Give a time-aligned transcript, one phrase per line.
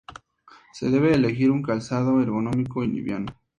[0.73, 3.35] Se debe elegir un calzado ergonómico y liviano.